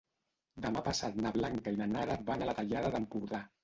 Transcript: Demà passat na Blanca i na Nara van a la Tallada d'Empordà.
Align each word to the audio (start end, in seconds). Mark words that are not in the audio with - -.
Demà 0.65 0.83
passat 0.87 1.21
na 1.27 1.33
Blanca 1.37 1.77
i 1.77 1.81
na 1.85 1.91
Nara 1.95 2.19
van 2.33 2.43
a 2.49 2.53
la 2.53 2.61
Tallada 2.63 2.95
d'Empordà. 2.99 3.49